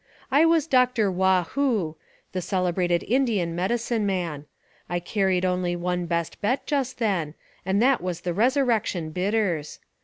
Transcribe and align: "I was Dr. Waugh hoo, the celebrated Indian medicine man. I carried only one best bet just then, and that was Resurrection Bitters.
"I 0.31 0.45
was 0.45 0.65
Dr. 0.65 1.11
Waugh 1.11 1.43
hoo, 1.43 1.95
the 2.31 2.41
celebrated 2.41 3.03
Indian 3.03 3.55
medicine 3.55 4.03
man. 4.03 4.45
I 4.89 4.99
carried 4.99 5.45
only 5.45 5.75
one 5.75 6.07
best 6.07 6.41
bet 6.41 6.65
just 6.65 6.97
then, 6.97 7.35
and 7.67 7.79
that 7.83 8.01
was 8.01 8.25
Resurrection 8.25 9.11
Bitters. 9.11 9.77